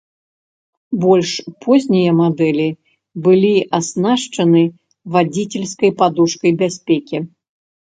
[1.03, 1.29] Больш
[1.65, 2.65] познія мадэлі
[3.29, 4.61] былі аснашчаны
[5.19, 7.17] вадзіцельскай падушкай бяспекі.